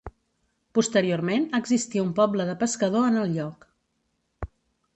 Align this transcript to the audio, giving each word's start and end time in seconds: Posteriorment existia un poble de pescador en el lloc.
Posteriorment 0.77 1.45
existia 1.59 2.05
un 2.05 2.09
poble 2.21 2.47
de 2.49 2.55
pescador 2.63 3.05
en 3.11 3.21
el 3.25 3.37
lloc. 3.37 3.69